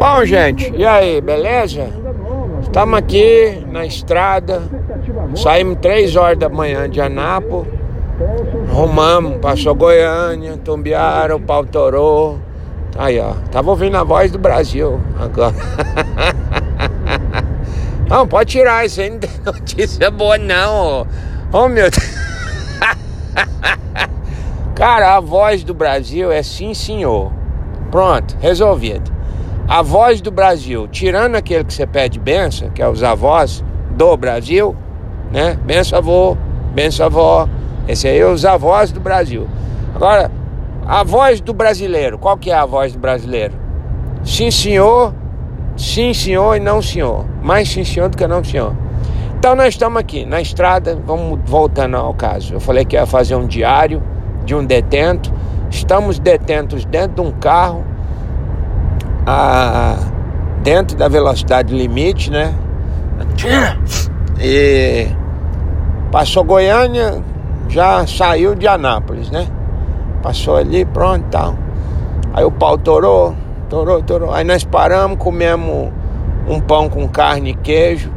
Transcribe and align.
Bom, 0.00 0.24
gente, 0.24 0.72
e 0.74 0.86
aí, 0.86 1.20
beleza? 1.20 1.86
Estamos 2.62 2.98
aqui 2.98 3.62
na 3.70 3.84
estrada, 3.84 4.62
saímos 5.36 5.76
3 5.82 6.16
horas 6.16 6.38
da 6.38 6.48
manhã 6.48 6.88
de 6.88 7.02
Anápolis, 7.02 7.70
rumamos, 8.72 9.36
passou 9.42 9.74
Goiânia, 9.74 10.56
Tumbiara, 10.56 11.36
o 11.36 11.40
pau 11.40 11.66
torou. 11.66 12.38
Aí, 12.96 13.20
ó, 13.20 13.34
tava 13.52 13.68
ouvindo 13.68 13.98
a 13.98 14.02
voz 14.02 14.32
do 14.32 14.38
Brasil 14.38 14.98
agora. 15.20 15.54
Não, 18.08 18.26
pode 18.26 18.52
tirar 18.52 18.86
isso 18.86 19.02
aí, 19.02 19.10
não 19.10 19.18
tem 19.18 19.30
notícia 19.44 20.10
boa 20.10 20.38
não. 20.38 21.06
Oh, 21.52 21.68
meu 21.68 21.90
Deus. 21.90 22.20
Cara, 24.74 25.16
a 25.16 25.20
voz 25.20 25.62
do 25.62 25.74
Brasil 25.74 26.32
é 26.32 26.42
sim, 26.42 26.72
senhor. 26.72 27.30
Pronto, 27.90 28.34
resolvido. 28.40 29.19
A 29.70 29.82
voz 29.82 30.20
do 30.20 30.32
Brasil, 30.32 30.88
tirando 30.88 31.36
aquele 31.36 31.62
que 31.62 31.72
você 31.72 31.86
pede 31.86 32.18
benção, 32.18 32.70
que 32.70 32.82
é 32.82 32.88
os 32.88 33.04
avós 33.04 33.64
do 33.92 34.16
Brasil, 34.16 34.74
né? 35.30 35.56
Benção 35.64 35.96
avô, 35.96 36.36
benção 36.74 37.06
avó. 37.06 37.48
Esse 37.86 38.08
aí 38.08 38.18
é 38.18 38.26
os 38.26 38.44
avós 38.44 38.90
do 38.90 38.98
Brasil. 38.98 39.46
Agora, 39.94 40.28
a 40.84 41.04
voz 41.04 41.40
do 41.40 41.54
brasileiro, 41.54 42.18
qual 42.18 42.36
que 42.36 42.50
é 42.50 42.54
a 42.54 42.66
voz 42.66 42.94
do 42.94 42.98
brasileiro? 42.98 43.54
Sim, 44.24 44.50
senhor, 44.50 45.14
sim, 45.76 46.12
senhor 46.12 46.56
e 46.56 46.58
não, 46.58 46.82
senhor. 46.82 47.24
Mais 47.40 47.68
sim, 47.68 47.84
senhor 47.84 48.08
do 48.08 48.16
que 48.16 48.26
não, 48.26 48.42
senhor. 48.42 48.74
Então 49.38 49.54
nós 49.54 49.68
estamos 49.68 50.00
aqui 50.00 50.26
na 50.26 50.40
estrada, 50.40 51.00
vamos 51.06 51.38
voltando 51.44 51.96
ao 51.96 52.12
caso. 52.12 52.54
Eu 52.54 52.60
falei 52.60 52.84
que 52.84 52.96
ia 52.96 53.06
fazer 53.06 53.36
um 53.36 53.46
diário 53.46 54.02
de 54.44 54.52
um 54.52 54.64
detento. 54.64 55.32
Estamos 55.70 56.18
detentos 56.18 56.84
dentro 56.84 57.22
de 57.22 57.28
um 57.28 57.30
carro, 57.30 57.84
a, 59.26 59.96
dentro 60.62 60.96
da 60.96 61.08
velocidade 61.08 61.74
limite, 61.74 62.30
né? 62.30 62.54
E 64.38 65.06
passou 66.10 66.44
Goiânia, 66.44 67.22
já 67.68 68.06
saiu 68.06 68.54
de 68.54 68.66
Anápolis, 68.66 69.30
né? 69.30 69.46
Passou 70.22 70.56
ali, 70.56 70.84
pronto 70.84 71.24
tal. 71.30 71.54
Aí 72.32 72.44
o 72.44 72.50
pau 72.50 72.76
torou, 72.78 73.34
torou, 73.68 74.02
torou. 74.02 74.32
Aí 74.32 74.44
nós 74.44 74.64
paramos, 74.64 75.18
comemos 75.18 75.90
um 76.48 76.60
pão 76.60 76.88
com 76.88 77.08
carne 77.08 77.50
e 77.50 77.54
queijo, 77.54 78.10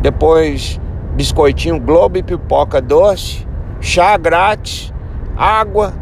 depois 0.00 0.80
biscoitinho 1.14 1.80
Globo 1.80 2.18
e 2.18 2.22
pipoca 2.22 2.80
doce, 2.80 3.46
chá 3.80 4.16
grátis, 4.16 4.92
água, 5.36 5.94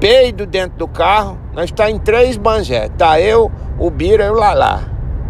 peido 0.00 0.46
dentro 0.46 0.76
do 0.78 0.88
carro. 0.88 1.38
Nós 1.54 1.66
está 1.66 1.90
em 1.90 1.98
três 1.98 2.36
banzé. 2.36 2.88
Tá 2.98 3.20
eu, 3.20 3.50
o 3.78 3.90
Bira 3.90 4.24
e 4.24 4.30
o 4.30 4.34
Lalá. 4.34 4.80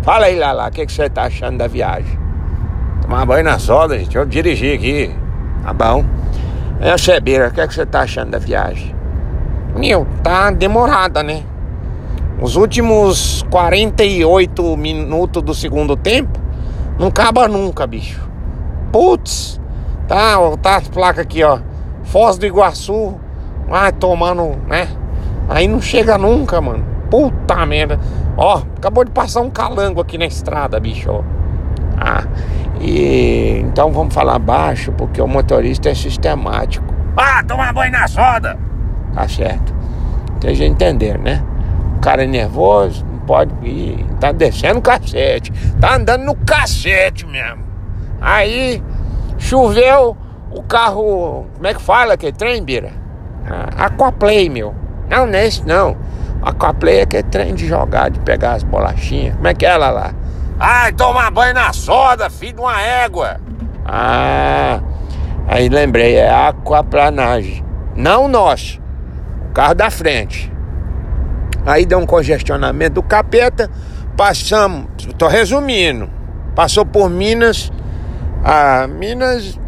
Fala 0.02 0.26
aí, 0.26 0.38
Lalá, 0.38 0.68
o 0.68 0.70
que, 0.70 0.86
que 0.86 0.92
você 0.92 1.08
tá 1.10 1.24
achando 1.24 1.58
da 1.58 1.66
viagem? 1.66 2.18
Tomar 3.02 3.26
banho 3.26 3.44
na 3.44 3.58
soda, 3.58 3.98
gente. 3.98 4.16
Eu 4.16 4.24
dirigi 4.24 4.72
aqui. 4.72 5.14
Tá 5.62 5.72
bom. 5.72 6.04
É, 6.80 6.96
você, 6.96 7.18
Bira, 7.20 7.48
o 7.48 7.52
que, 7.52 7.66
que 7.66 7.74
você 7.74 7.86
tá 7.86 8.00
achando 8.02 8.30
da 8.30 8.38
viagem? 8.38 8.94
Meu, 9.76 10.06
tá 10.22 10.50
demorada, 10.50 11.22
né? 11.22 11.42
Os 12.40 12.54
últimos 12.56 13.44
48 13.50 14.76
minutos 14.76 15.42
do 15.42 15.54
segundo 15.54 15.96
tempo 15.96 16.38
não 16.98 17.08
acaba 17.08 17.48
nunca, 17.48 17.86
bicho. 17.86 18.28
Putz, 18.92 19.60
tá, 20.06 20.36
tá 20.60 20.76
as 20.76 20.88
placas 20.88 21.20
aqui, 21.20 21.42
ó. 21.42 21.58
Foz 22.04 22.38
do 22.38 22.46
Iguaçu, 22.46 23.14
vai 23.68 23.90
tomando, 23.92 24.56
né? 24.68 24.88
Aí 25.48 25.66
não 25.66 25.80
chega 25.80 26.18
nunca, 26.18 26.60
mano. 26.60 26.84
Puta 27.10 27.64
merda. 27.66 27.98
Ó, 28.36 28.62
acabou 28.76 29.04
de 29.04 29.10
passar 29.10 29.40
um 29.40 29.50
calango 29.50 30.00
aqui 30.00 30.18
na 30.18 30.26
estrada, 30.26 30.78
bicho. 30.78 31.24
Ah, 31.96 32.24
e 32.80 33.60
então 33.64 33.90
vamos 33.90 34.12
falar 34.14 34.38
baixo, 34.38 34.92
porque 34.92 35.20
o 35.20 35.26
motorista 35.26 35.88
é 35.88 35.94
sistemático. 35.94 36.84
Ah, 37.16 37.42
tomar 37.42 37.72
banho 37.72 37.92
na 37.92 38.06
soda! 38.06 38.58
Tá 39.14 39.26
certo. 39.26 39.74
Tem 40.40 40.54
gente 40.54 40.72
entender, 40.72 41.18
né? 41.18 41.42
O 41.96 42.00
cara 42.00 42.24
é 42.24 42.26
nervoso, 42.26 43.04
não 43.06 43.20
pode 43.20 43.52
ir. 43.66 44.04
Tá 44.20 44.32
descendo 44.32 44.78
o 44.80 44.82
cacete. 44.82 45.50
Tá 45.80 45.96
andando 45.96 46.24
no 46.24 46.34
cacete 46.34 47.26
mesmo. 47.26 47.64
Aí, 48.20 48.82
choveu, 49.38 50.14
o 50.50 50.62
carro. 50.62 51.46
Como 51.54 51.66
é 51.66 51.72
que 51.72 51.80
fala 51.80 52.16
que 52.18 52.30
trem, 52.30 52.62
Bira? 52.62 52.92
Ah, 53.48 53.86
Aquaplay, 53.86 54.50
meu. 54.50 54.74
Não, 55.08 55.26
não 55.26 55.38
é 55.38 55.46
esse 55.46 55.66
não. 55.66 55.96
Aquaplay 56.46 57.00
é 57.00 57.06
que 57.06 57.16
é 57.16 57.24
trem 57.24 57.56
de 57.56 57.66
jogar, 57.66 58.08
de 58.08 58.20
pegar 58.20 58.52
as 58.52 58.62
bolachinhas. 58.62 59.34
Como 59.34 59.48
é 59.48 59.52
que 59.52 59.66
é 59.66 59.70
ela 59.70 59.90
lá? 59.90 60.14
Ai, 60.60 60.92
tomar 60.92 61.28
banho 61.32 61.52
na 61.52 61.72
soda, 61.72 62.30
filho 62.30 62.52
de 62.52 62.60
uma 62.60 62.80
égua. 62.80 63.40
Ah, 63.84 64.80
aí 65.48 65.68
lembrei, 65.68 66.14
é 66.14 66.30
aquaplanagem. 66.30 67.64
Não 67.96 68.28
nosso, 68.28 68.80
o 69.50 69.52
carro 69.52 69.74
da 69.74 69.90
frente. 69.90 70.52
Aí 71.66 71.84
deu 71.84 71.98
um 71.98 72.06
congestionamento 72.06 72.94
do 72.94 73.02
capeta, 73.02 73.68
passamos, 74.16 74.86
tô 75.18 75.26
resumindo, 75.26 76.08
passou 76.54 76.86
por 76.86 77.10
Minas, 77.10 77.72
ah, 78.44 78.86
Minas 78.86 79.58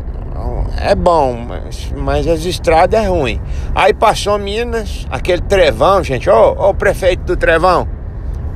é 0.80 0.94
bom, 0.94 1.44
mas, 1.48 1.92
mas 1.96 2.26
as 2.26 2.44
estradas 2.44 3.00
é 3.00 3.08
ruim. 3.08 3.40
Aí 3.74 3.92
passou 3.92 4.38
Minas, 4.38 5.06
aquele 5.10 5.42
trevão, 5.42 6.02
gente, 6.02 6.28
ô, 6.30 6.52
ô 6.52 6.74
prefeito 6.74 7.24
do 7.24 7.36
trevão, 7.36 7.88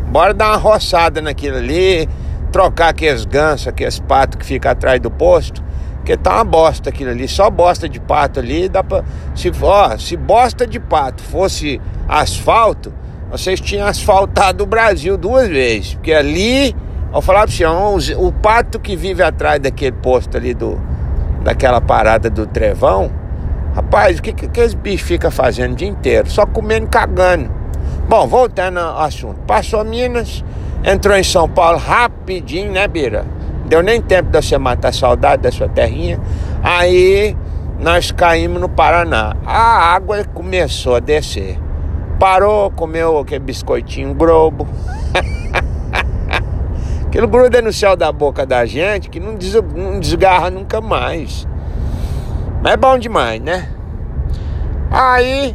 bora 0.09 0.33
dar 0.33 0.49
uma 0.49 0.56
roçada 0.56 1.21
naquilo 1.21 1.56
ali, 1.56 2.09
trocar 2.50 2.88
aqueles 2.88 3.25
gansos, 3.25 3.69
aqueles 3.69 3.99
patos 3.99 4.38
que 4.38 4.47
fica 4.47 4.71
atrás 4.71 5.00
do 5.00 5.10
posto, 5.10 5.62
que 6.05 6.16
tá 6.16 6.37
uma 6.37 6.44
bosta 6.44 6.91
aquilo 6.91 7.10
ali, 7.10 7.27
só 7.28 7.49
bosta 7.49 7.88
de 7.88 8.00
pato 8.00 8.41
ali, 8.41 8.69
dá 8.69 8.83
pra. 8.83 9.04
Se, 9.34 9.50
ó, 9.60 9.97
se 9.97 10.16
bosta 10.16 10.66
de 10.66 10.78
pato 10.81 11.22
fosse 11.22 11.81
asfalto, 12.09 12.93
vocês 13.31 13.60
tinham 13.60 13.87
asfaltado 13.87 14.65
o 14.65 14.66
Brasil 14.66 15.16
duas 15.16 15.49
vezes. 15.49 15.94
Porque 15.94 16.12
ali, 16.12 16.77
eu 17.15 17.22
falava 17.22 17.47
pra 17.47 17.54
você, 17.54 18.15
o 18.15 18.33
pato 18.33 18.78
que 18.78 18.97
vive 18.97 19.22
atrás 19.22 19.60
daquele 19.60 19.97
posto 19.97 20.37
ali 20.37 20.53
do. 20.53 20.78
Daquela 21.42 21.80
parada 21.80 22.30
do 22.30 22.47
trevão, 22.47 23.10
rapaz, 23.75 24.19
o 24.19 24.22
que, 24.22 24.32
que 24.32 24.47
aqueles 24.47 24.75
bichos 24.75 25.06
ficam 25.06 25.30
fazendo 25.30 25.72
o 25.72 25.76
dia 25.76 25.88
inteiro? 25.88 26.30
Só 26.30 26.47
comendo 26.47 26.86
e 26.86 26.88
cagando. 26.88 27.50
Bom, 28.08 28.26
voltando 28.26 28.78
ao 28.78 29.00
assunto. 29.00 29.41
Passou 29.47 29.84
Minas, 29.84 30.44
entrou 30.84 31.16
em 31.16 31.22
São 31.22 31.48
Paulo 31.48 31.78
rapidinho, 31.78 32.72
né, 32.72 32.86
Bira? 32.86 33.25
Deu 33.66 33.82
nem 33.82 34.00
tempo 34.00 34.30
de 34.30 34.36
você 34.42 34.58
matar 34.58 34.92
saudade 34.92 35.42
da 35.42 35.50
sua 35.50 35.69
terrinha. 35.69 36.20
Aí 36.62 37.36
nós 37.80 38.10
caímos 38.10 38.60
no 38.60 38.69
Paraná. 38.69 39.34
A 39.47 39.94
água 39.94 40.24
começou 40.24 40.97
a 40.97 41.00
descer. 41.00 41.59
Parou, 42.19 42.70
comeu 42.70 43.19
aquele 43.19 43.41
biscoitinho 43.41 44.14
grobo. 44.14 44.69
Aquilo 47.12 47.28
gruda 47.28 47.61
no 47.61 47.71
céu 47.71 47.95
da 47.95 48.11
boca 48.11 48.47
da 48.47 48.65
gente 48.65 49.11
que 49.11 49.21
não, 49.21 49.34
des 49.34 49.53
não 49.53 50.00
desgarra 50.00 50.50
nunca 50.50 50.81
mais. 50.81 51.47
Mas 52.62 52.73
é 52.73 52.77
bom 52.78 52.97
demais, 52.97 53.39
né? 53.39 53.69
Aí, 54.91 55.55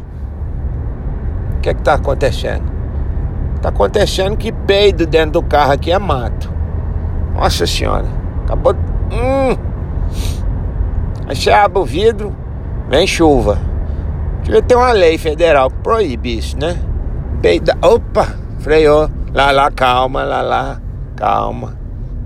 o 1.56 1.60
que 1.60 1.70
é 1.70 1.74
que 1.74 1.82
tá 1.82 1.94
acontecendo? 1.94 2.62
Tá 3.60 3.70
acontecendo 3.70 4.36
que 4.36 4.52
peido 4.52 5.04
dentro 5.04 5.32
do 5.32 5.42
carro 5.42 5.72
aqui 5.72 5.90
é 5.90 5.98
mato. 5.98 6.48
Nossa 7.34 7.66
senhora, 7.66 8.06
acabou. 8.44 8.76
Hum. 9.10 9.56
Aí 11.26 11.34
você 11.34 11.50
abre 11.50 11.80
o 11.80 11.84
vidro, 11.84 12.36
vem 12.88 13.04
chuva. 13.04 13.58
Devia 14.44 14.62
ter 14.62 14.76
uma 14.76 14.92
lei 14.92 15.18
federal 15.18 15.70
que 15.70 15.78
proíbe 15.78 16.38
isso, 16.38 16.56
né? 16.56 16.78
Peida. 17.42 17.76
Opa! 17.82 18.28
Freou. 18.60 19.10
Lá, 19.34 19.50
lá, 19.50 19.72
calma, 19.72 20.22
lá, 20.22 20.40
lá, 20.40 20.80
calma. 21.18 21.76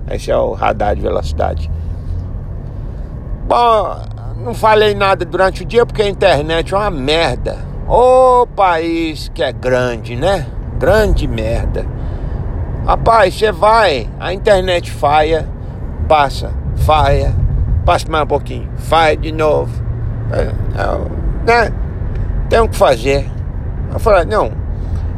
Esse 0.09 0.29
é 0.29 0.37
o 0.37 0.53
radar 0.53 0.95
de 0.95 1.01
velocidade. 1.01 1.69
Bom, 3.47 3.97
não 4.37 4.53
falei 4.53 4.93
nada 4.93 5.25
durante 5.25 5.63
o 5.63 5.65
dia 5.65 5.85
porque 5.85 6.03
a 6.03 6.09
internet 6.09 6.73
é 6.73 6.77
uma 6.77 6.91
merda. 6.91 7.57
Ô 7.87 8.47
país 8.55 9.29
que 9.33 9.43
é 9.43 9.51
grande, 9.51 10.15
né? 10.15 10.45
Grande 10.77 11.27
merda. 11.27 11.85
Rapaz, 12.85 13.33
você 13.33 13.51
vai, 13.51 14.09
a 14.19 14.33
internet 14.33 14.91
falha, 14.91 15.47
passa, 16.07 16.51
falha, 16.75 17.33
passa 17.85 18.09
mais 18.09 18.25
um 18.25 18.27
pouquinho, 18.27 18.69
falha 18.77 19.15
de 19.15 19.31
novo. 19.31 19.71
É, 20.31 20.41
é, 20.41 21.45
né? 21.45 21.73
Tem 22.49 22.59
o 22.59 22.67
que 22.67 22.75
fazer. 22.75 23.29
Eu 23.91 23.99
falei, 23.99 24.25
não, 24.25 24.51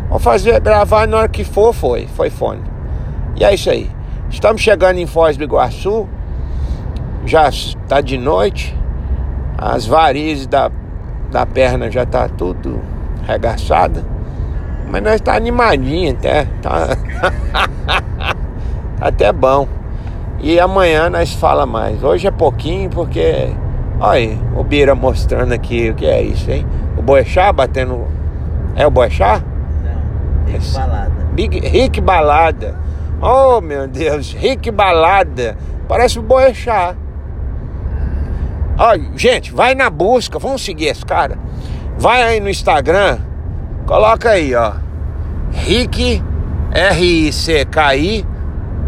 vou 0.10 0.19
fazer, 0.19 0.60
gravar 0.60 1.07
na 1.07 1.18
hora 1.18 1.27
que 1.27 1.44
for, 1.44 1.74
foi, 1.74 2.07
foi 2.07 2.30
fone. 2.30 2.75
E 3.36 3.44
é 3.44 3.54
isso 3.54 3.70
aí. 3.70 3.90
Estamos 4.30 4.62
chegando 4.62 4.98
em 4.98 5.06
Foz 5.06 5.38
do 5.38 5.44
Iguaçu, 5.44 6.08
já 7.26 7.50
está 7.50 8.02
de 8.02 8.18
noite, 8.18 8.76
as 9.58 9.86
varizes 9.86 10.48
da, 10.48 10.72
da 11.32 11.46
perna 11.46 11.90
já 11.90 12.06
tá 12.06 12.28
tudo 12.28 12.82
regaçada. 13.26 14.04
Mas 14.90 15.02
nós 15.02 15.22
tá 15.22 15.36
animadinho 15.36 16.14
até. 16.14 16.48
Tá... 16.62 16.98
até 19.02 19.32
bom. 19.32 19.68
E 20.40 20.60
amanhã 20.60 21.10
nós 21.10 21.34
fala 21.34 21.66
mais. 21.66 22.04
Hoje 22.04 22.28
é 22.28 22.32
pouquinho 22.32 22.90
porque. 22.90 23.50
Olha 24.00 24.12
aí, 24.12 24.40
o 24.56 24.64
Bira 24.64 24.94
mostrando 24.94 25.54
aqui 25.54 25.90
o 25.90 25.96
que 25.96 26.06
é 26.06 26.22
isso, 26.22 26.50
hein? 26.52 26.66
O 26.98 27.02
Boechat 27.02 27.54
batendo. 27.54 28.06
É 28.76 28.86
o 28.86 28.92
Boechat? 28.92 29.44
Não, 29.84 30.52
Rick 30.52 30.74
Balada. 30.74 31.12
Big, 31.34 31.60
Rick 31.60 32.02
Balada. 32.02 32.76
Oh 33.27 33.60
meu 33.60 33.88
Deus, 33.88 34.33
Rick 34.33 34.69
Balada. 34.69 35.57
Parece 35.88 36.19
o 36.19 36.22
Boechat. 36.22 36.95
Olha, 38.77 39.04
gente, 39.16 39.51
vai 39.51 39.74
na 39.74 39.89
busca, 39.89 40.38
vamos 40.38 40.63
seguir 40.63 40.89
esse 40.89 41.04
cara. 41.04 41.36
Vai 41.98 42.22
aí 42.22 42.39
no 42.39 42.48
Instagram, 42.48 43.18
coloca 43.88 44.30
aí, 44.30 44.54
ó. 44.54 44.74
Rick, 45.51 46.24
R-I-C-K-I, 46.72 48.27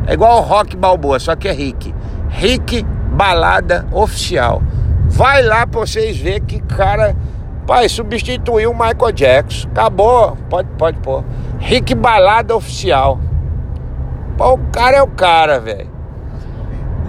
é 0.06 0.14
igual 0.14 0.38
o 0.38 0.42
Rock 0.42 0.78
Balboa, 0.78 1.20
só 1.20 1.36
que 1.36 1.48
é 1.48 1.52
Rick. 1.52 1.96
Rick 2.30 2.86
Balada 3.14 3.88
Oficial. 3.92 4.62
Vai 5.08 5.42
lá 5.42 5.66
pra 5.66 5.80
vocês 5.80 6.16
verem 6.16 6.44
que 6.44 6.62
cara. 6.62 7.16
Pai, 7.66 7.90
substituiu 7.90 8.70
o 8.70 8.74
Michael 8.74 9.12
Jackson. 9.14 9.68
Acabou. 9.70 10.38
Pode, 10.48 10.70
pode 10.78 11.00
pôr. 11.00 11.24
Rick 11.58 11.96
Balada 11.96 12.56
Oficial. 12.56 13.20
Pô, 14.38 14.54
o 14.54 14.58
cara 14.72 14.98
é 14.98 15.02
o 15.02 15.08
cara, 15.08 15.60
velho. 15.60 15.90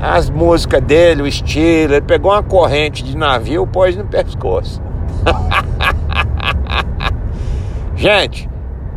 As 0.01 0.31
músicas 0.31 0.81
dele, 0.81 1.23
o 1.23 1.27
estilo. 1.27 1.95
Ele 1.95 2.01
pegou 2.01 2.33
uma 2.33 2.43
corrente 2.43 3.05
de 3.05 3.17
navio 3.17 3.65
e 3.65 3.67
pôs 3.67 3.97
no 3.97 4.07
pescoço. 4.07 4.81
Gente, 7.95 8.49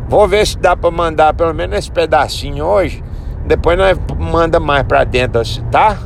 vou 0.08 0.26
ver 0.26 0.46
se 0.46 0.56
dá 0.56 0.76
pra 0.76 0.90
mandar 0.90 1.34
pelo 1.34 1.52
menos 1.52 1.76
esse 1.76 1.90
pedacinho 1.90 2.64
hoje. 2.64 3.04
Depois 3.44 3.76
nós 3.76 3.98
manda 4.18 4.60
mais 4.60 4.84
pra 4.84 5.04
dentro, 5.04 5.42
tá? 5.70 5.98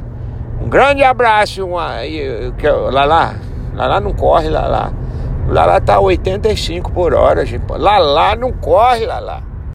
Um 0.61 0.69
grande 0.69 1.05
abraço. 1.05 1.65
Uma, 1.65 1.99
lá 2.91 3.05
lá. 3.05 3.35
Lá 3.75 3.87
lá 3.87 4.01
não 4.01 4.13
corre. 4.13 4.49
Lá 4.49 4.67
lá 4.67 5.81
tá 5.81 6.01
85 6.01 6.91
por 6.91 7.15
hora, 7.15 7.47
gente. 7.47 7.63
Lá 7.69 8.35
não 8.35 8.51
corre, 8.51 9.07
lá. 9.07 9.43